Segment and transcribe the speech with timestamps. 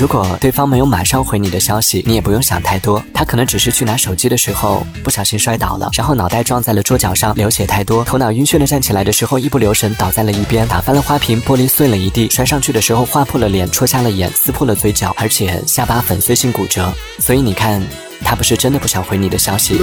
[0.00, 17.86] 如果对方没有马上回你的消息你也不用想太多他可能只是去拿手机的时候不小心摔倒了然后脑袋撞在了桌角上流血太多头脑晕眩的站起来的时候一不留神倒在了一边打翻了花瓶玻璃碎了一地摔上去的时候划破了脸戳瞎了眼撕破了嘴角而且下巴粉碎性骨折所以你看
[18.24, 19.78] 他不是真的不想回你的消息。